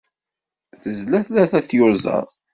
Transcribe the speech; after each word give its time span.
Tezla 0.81 1.19
tlata 1.27 1.59
n 1.63 1.65
tyuẓaḍ. 1.69 2.27